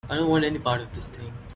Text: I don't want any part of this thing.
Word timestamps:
I 0.09 0.15
don't 0.15 0.29
want 0.29 0.45
any 0.45 0.57
part 0.57 0.81
of 0.81 0.91
this 0.95 1.09
thing. 1.09 1.31